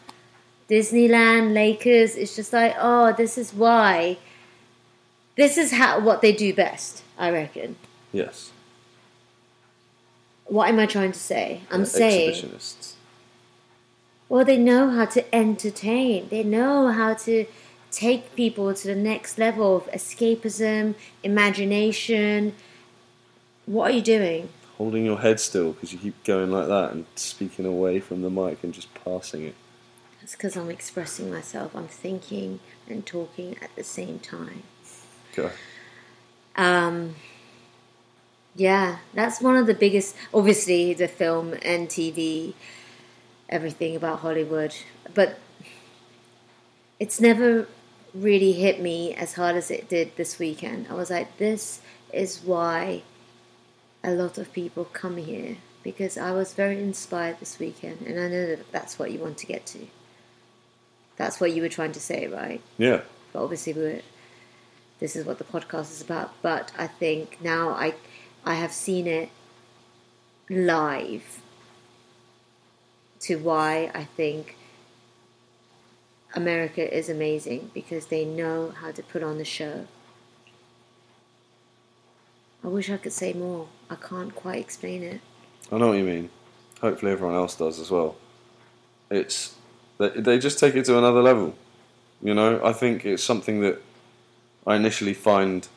Disneyland, 0.69 1.53
Lakers, 1.53 2.15
it's 2.15 2.35
just 2.35 2.53
like, 2.53 2.73
oh, 2.79 3.11
this 3.13 3.37
is 3.37 3.53
why. 3.53 4.17
This 5.35 5.57
is 5.57 5.73
how 5.73 5.99
what 5.99 6.21
they 6.21 6.31
do 6.31 6.53
best, 6.53 7.03
I 7.17 7.29
reckon. 7.31 7.75
yes, 8.13 8.51
What 10.45 10.69
am 10.69 10.79
I 10.79 10.85
trying 10.85 11.11
to 11.13 11.19
say? 11.19 11.61
I'm 11.71 11.85
saying 11.85 12.31
exhibitionists. 12.33 12.93
Well, 14.29 14.45
they 14.45 14.57
know 14.57 14.89
how 14.89 15.05
to 15.05 15.35
entertain. 15.35 16.29
They 16.29 16.43
know 16.43 16.87
how 16.89 17.15
to 17.25 17.45
take 17.91 18.35
people 18.35 18.73
to 18.73 18.87
the 18.87 18.95
next 18.95 19.37
level 19.37 19.75
of 19.75 19.85
escapism, 19.91 20.95
imagination. 21.23 22.55
What 23.65 23.91
are 23.91 23.93
you 23.93 24.01
doing? 24.01 24.49
holding 24.81 25.05
your 25.05 25.19
head 25.19 25.39
still 25.39 25.73
because 25.73 25.93
you 25.93 25.99
keep 25.99 26.23
going 26.23 26.49
like 26.49 26.67
that 26.67 26.91
and 26.91 27.05
speaking 27.15 27.67
away 27.67 27.99
from 27.99 28.23
the 28.23 28.31
mic 28.31 28.63
and 28.63 28.73
just 28.73 28.91
passing 28.95 29.43
it. 29.43 29.53
It's 30.23 30.31
because 30.31 30.57
I'm 30.57 30.71
expressing 30.71 31.29
myself. 31.29 31.75
I'm 31.75 31.87
thinking 31.87 32.59
and 32.89 33.05
talking 33.05 33.57
at 33.61 33.75
the 33.75 33.83
same 33.83 34.17
time. 34.17 34.63
Okay. 35.37 35.53
Um, 36.55 37.13
yeah, 38.55 38.97
that's 39.13 39.39
one 39.39 39.55
of 39.55 39.67
the 39.67 39.75
biggest. 39.75 40.15
Obviously, 40.33 40.95
the 40.95 41.07
film 41.07 41.53
and 41.61 41.87
TV, 41.87 42.55
everything 43.49 43.95
about 43.95 44.21
Hollywood, 44.21 44.73
but 45.13 45.37
it's 46.99 47.21
never 47.21 47.67
really 48.13 48.51
hit 48.53 48.81
me 48.81 49.13
as 49.13 49.33
hard 49.33 49.55
as 49.55 49.71
it 49.71 49.87
did 49.89 50.15
this 50.17 50.37
weekend. 50.39 50.87
I 50.89 50.93
was 50.93 51.09
like, 51.09 51.37
this 51.37 51.81
is 52.11 52.41
why 52.43 53.03
a 54.03 54.11
lot 54.11 54.37
of 54.37 54.51
people 54.51 54.85
come 54.85 55.17
here 55.17 55.57
because 55.83 56.17
I 56.17 56.31
was 56.31 56.53
very 56.53 56.77
inspired 56.81 57.39
this 57.39 57.57
weekend, 57.57 58.01
and 58.01 58.19
I 58.19 58.27
know 58.27 58.45
that 58.47 58.71
that's 58.71 58.99
what 58.99 59.11
you 59.11 59.19
want 59.19 59.37
to 59.39 59.47
get 59.47 59.65
to. 59.67 59.87
That's 61.17 61.39
what 61.39 61.51
you 61.53 61.61
were 61.61 61.69
trying 61.69 61.91
to 61.93 61.99
say, 61.99 62.27
right? 62.27 62.61
Yeah. 62.77 63.01
but 63.33 63.43
obviously 63.43 63.73
we're 63.73 64.01
this 64.99 65.15
is 65.15 65.25
what 65.25 65.37
the 65.39 65.43
podcast 65.43 65.91
is 65.91 66.01
about 66.01 66.31
but 66.43 66.71
i 66.77 66.85
think 66.85 67.41
now 67.41 67.69
i 67.69 67.93
i 68.45 68.53
have 68.53 68.71
seen 68.71 69.07
it 69.07 69.29
live 70.49 71.41
to 73.19 73.37
why 73.37 73.89
i 73.95 74.03
think 74.03 74.55
america 76.35 76.97
is 76.97 77.09
amazing 77.09 77.71
because 77.73 78.07
they 78.07 78.25
know 78.25 78.71
how 78.81 78.91
to 78.91 79.03
put 79.03 79.21
on 79.23 79.37
the 79.37 79.45
show 79.45 79.87
i 82.63 82.67
wish 82.67 82.89
i 82.89 82.97
could 82.97 83.13
say 83.13 83.33
more 83.33 83.67
i 83.89 83.95
can't 83.95 84.33
quite 84.35 84.59
explain 84.59 85.03
it 85.03 85.21
I 85.71 85.77
know 85.77 85.87
what 85.87 85.97
you 85.97 86.03
mean. 86.03 86.29
Hopefully, 86.81 87.13
everyone 87.13 87.35
else 87.35 87.55
does 87.55 87.79
as 87.79 87.89
well. 87.89 88.17
It's 89.09 89.55
they, 89.97 90.09
they 90.09 90.37
just 90.37 90.59
take 90.59 90.75
it 90.75 90.83
to 90.85 90.97
another 90.97 91.21
level. 91.21 91.55
You 92.21 92.33
know, 92.33 92.59
I 92.63 92.73
think 92.73 93.05
it's 93.05 93.23
something 93.23 93.61
that 93.61 93.81
I 94.67 94.75
initially 94.75 95.13
find 95.13 95.67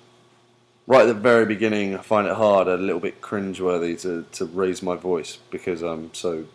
right 0.89 1.03
at 1.03 1.07
the 1.07 1.15
very 1.15 1.47
beginning. 1.47 1.97
I 1.97 2.03
find 2.03 2.27
it 2.27 2.35
hard, 2.35 2.67
a 2.67 2.77
little 2.77 3.01
bit 3.01 3.21
cringeworthy 3.21 4.01
to 4.03 4.25
to 4.33 4.45
raise 4.47 4.83
my 4.83 4.97
voice 4.97 5.39
because 5.51 5.83
I'm 5.83 6.13
so 6.13 6.47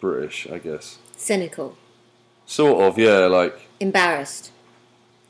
British, 0.00 0.48
I 0.50 0.58
guess. 0.58 0.98
cynical 1.16 1.76
Sort 2.46 2.82
of, 2.82 2.98
yeah, 2.98 3.26
like 3.26 3.58
embarrassed. 3.80 4.50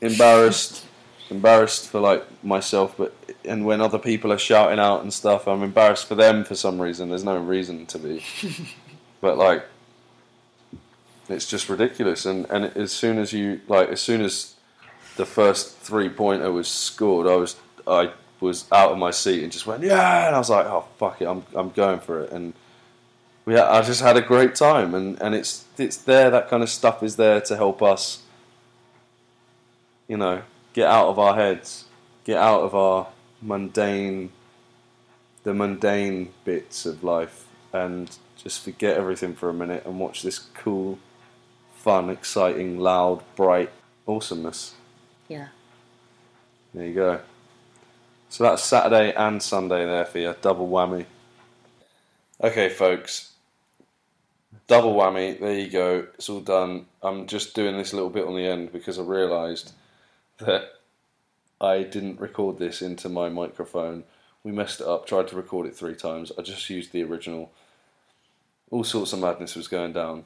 embarrassed 0.01 0.85
embarrassed 1.29 1.87
for 1.89 1.99
like 1.99 2.23
myself 2.43 2.93
but 2.97 3.15
and 3.45 3.65
when 3.65 3.81
other 3.81 3.97
people 3.97 4.31
are 4.31 4.37
shouting 4.37 4.77
out 4.77 5.01
and 5.01 5.11
stuff 5.11 5.47
i'm 5.47 5.63
embarrassed 5.63 6.05
for 6.05 6.13
them 6.15 6.43
for 6.43 6.53
some 6.53 6.79
reason. 6.79 7.09
There's 7.09 7.23
no 7.23 7.37
reason 7.37 7.85
to 7.87 7.97
be. 7.97 8.23
But 9.21 9.37
like 9.37 9.65
it's 11.29 11.47
just 11.49 11.69
ridiculous. 11.69 12.25
And 12.25 12.45
and 12.49 12.65
as 12.77 12.91
soon 12.91 13.17
as 13.17 13.31
you 13.31 13.61
like 13.67 13.87
as 13.89 14.01
soon 14.01 14.21
as 14.21 14.55
the 15.15 15.25
first 15.25 15.77
three 15.77 16.09
pointer 16.09 16.51
was 16.51 16.67
scored 16.67 17.25
i 17.27 17.35
was 17.35 17.55
i 17.87 18.11
was 18.41 18.65
out 18.71 18.91
of 18.91 18.97
my 18.97 19.11
seat 19.11 19.43
and 19.43 19.51
just 19.51 19.65
went 19.65 19.81
yeah! 19.83 20.27
And 20.27 20.35
i 20.35 20.39
was 20.39 20.49
like 20.49 20.65
oh 20.65 20.85
fuck 20.97 21.21
it. 21.21 21.25
I'm 21.25 21.43
i'm 21.55 21.69
going 21.69 21.99
for 22.01 22.21
it. 22.23 22.31
And 22.33 22.53
we 23.45 23.57
I 23.57 23.81
just 23.81 24.01
had 24.01 24.17
a 24.17 24.21
great 24.21 24.55
time 24.55 24.93
and 24.95 25.21
and 25.21 25.35
it's 25.35 25.65
it's 25.77 25.97
there 25.97 26.29
that 26.29 26.49
kind 26.49 26.63
of 26.63 26.69
stuff 26.69 27.03
is 27.03 27.15
there 27.15 27.41
to 27.41 27.55
help 27.55 27.81
us 27.81 28.23
you 30.07 30.17
know, 30.17 30.43
get 30.73 30.87
out 30.87 31.07
of 31.07 31.19
our 31.19 31.35
heads, 31.35 31.85
get 32.23 32.37
out 32.37 32.61
of 32.61 32.75
our 32.75 33.07
mundane, 33.41 34.31
the 35.43 35.53
mundane 35.53 36.33
bits 36.45 36.85
of 36.85 37.03
life, 37.03 37.47
and 37.71 38.17
just 38.37 38.63
forget 38.63 38.97
everything 38.97 39.33
for 39.33 39.49
a 39.49 39.53
minute 39.53 39.83
and 39.85 39.99
watch 39.99 40.21
this 40.21 40.37
cool, 40.37 40.99
fun, 41.75 42.09
exciting, 42.09 42.79
loud, 42.79 43.23
bright 43.35 43.71
awesomeness. 44.07 44.75
yeah 45.27 45.47
There 46.73 46.85
you 46.85 46.93
go. 46.93 47.21
So 48.29 48.43
that's 48.43 48.63
Saturday 48.63 49.13
and 49.13 49.41
Sunday 49.41 49.85
there 49.85 50.05
for 50.05 50.19
you, 50.19 50.35
double 50.41 50.67
whammy. 50.67 51.05
Okay, 52.41 52.67
folks. 52.69 53.32
Double 54.67 54.95
whammy, 54.95 55.39
there 55.39 55.59
you 55.59 55.69
go. 55.69 56.07
It's 56.15 56.29
all 56.29 56.39
done. 56.39 56.85
I'm 57.01 57.27
just 57.27 57.55
doing 57.55 57.77
this 57.77 57.93
little 57.93 58.09
bit 58.09 58.25
on 58.25 58.35
the 58.35 58.45
end 58.45 58.71
because 58.71 58.97
I 58.97 59.03
realised 59.03 59.73
that 60.39 60.73
I 61.59 61.83
didn't 61.83 62.19
record 62.19 62.57
this 62.57 62.81
into 62.81 63.09
my 63.09 63.29
microphone. 63.29 64.03
We 64.43 64.51
messed 64.51 64.81
it 64.81 64.87
up, 64.87 65.07
tried 65.07 65.27
to 65.29 65.35
record 65.35 65.67
it 65.67 65.75
three 65.75 65.95
times. 65.95 66.31
I 66.37 66.41
just 66.41 66.69
used 66.69 66.91
the 66.91 67.03
original. 67.03 67.51
All 68.71 68.83
sorts 68.83 69.13
of 69.13 69.19
madness 69.19 69.55
was 69.55 69.67
going 69.67 69.93
down. 69.93 70.25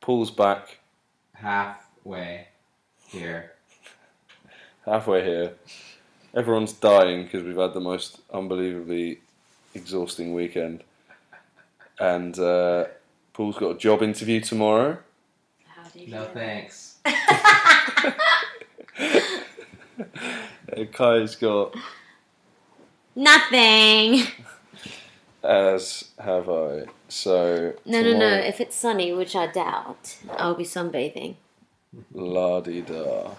Paul's 0.00 0.30
back, 0.30 0.78
halfway 1.34 2.48
here. 3.08 3.52
halfway 4.84 5.24
here. 5.24 5.52
Everyone's 6.34 6.72
dying 6.72 7.24
because 7.24 7.42
we've 7.42 7.56
had 7.56 7.72
the 7.72 7.80
most 7.80 8.20
unbelievably 8.32 9.20
exhausting 9.74 10.34
weekend. 10.34 10.82
And 11.98 12.38
uh, 12.38 12.86
Paul's 13.36 13.58
got 13.58 13.72
a 13.72 13.78
job 13.78 14.02
interview 14.02 14.40
tomorrow. 14.40 14.96
how 15.66 15.86
do 15.90 16.00
you 16.00 16.08
No 16.08 16.24
thanks. 16.24 16.96
And 17.04 17.14
Kae's 20.94 21.36
got, 21.36 21.74
nothing 23.14 24.22
as 25.44 26.04
have 26.18 26.48
I. 26.48 26.86
So 27.08 27.74
No, 27.84 28.00
no, 28.00 28.18
no. 28.18 28.26
If 28.26 28.58
it's 28.58 28.74
sunny, 28.74 29.12
which 29.12 29.36
I 29.36 29.48
doubt, 29.48 30.16
I'll 30.38 30.54
be 30.54 30.64
sunbathing. 30.64 31.34
La 32.14 32.62
di 32.62 32.80
da. 32.80 33.32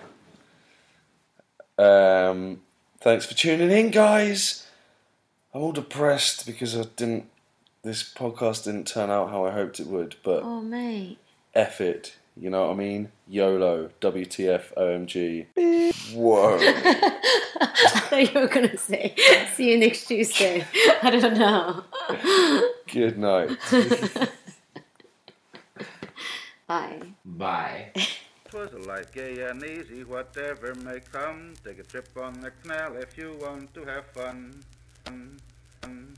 Um, 1.80 2.62
thanks 3.00 3.26
for 3.26 3.34
tuning 3.34 3.72
in, 3.72 3.90
guys. 3.90 4.68
I'm 5.56 5.62
all 5.62 5.72
depressed 5.72 6.46
because 6.46 6.78
I 6.78 6.84
didn't. 6.96 7.32
This 7.88 8.04
podcast 8.04 8.66
didn't 8.66 8.86
turn 8.86 9.10
out 9.10 9.30
how 9.30 9.46
I 9.46 9.52
hoped 9.52 9.80
it 9.80 9.88
would, 9.88 10.18
but 10.22 10.44
Oh, 10.44 10.60
mate. 10.60 11.20
F 11.56 11.80
it. 11.80 12.18
You 12.36 12.50
know 12.50 12.66
what 12.66 12.74
I 12.74 12.76
mean? 12.76 13.14
YOLO, 13.30 13.92
WTF, 14.02 14.74
OMG. 14.76 15.46
Whoa. 16.14 16.58
I 16.62 18.02
thought 18.02 18.34
you 18.34 18.42
were 18.42 18.50
going 18.50 18.68
to 18.68 18.78
say, 18.78 19.16
see 19.54 19.72
you 19.72 19.78
next 19.78 20.06
Tuesday. 20.06 20.66
I 21.02 21.12
don't 21.12 21.38
know. 21.40 21.86
Good 22.92 23.18
night. 23.18 23.58
Bye. 26.68 27.02
Bye. 27.24 27.94
Twas 28.50 28.74
a 28.74 28.80
light, 28.80 29.14
gay 29.14 29.44
and 29.44 29.64
easy, 29.64 30.04
whatever 30.04 30.76
may 30.76 31.00
come. 31.10 31.54
Take 31.64 31.80
a 31.80 31.84
trip 31.84 32.10
on 32.22 32.34
the 32.42 32.52
canal 32.52 32.98
if 32.98 33.18
you 33.18 33.38
want 33.40 33.74
to 33.76 33.86
have 33.86 34.08
fun. 34.08 34.62
Fun, 35.06 35.40
fun, 35.82 36.18